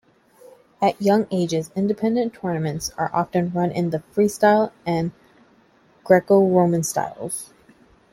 At 0.81 0.99
young 0.99 1.27
ages, 1.29 1.69
independent 1.75 2.33
tournaments 2.33 2.89
are 2.97 3.11
often 3.13 3.51
run 3.53 3.69
in 3.71 3.91
the 3.91 4.01
freestyle 4.15 4.71
and 4.83 5.11
Greco-Roman 6.03 6.81
styles. 6.81 7.53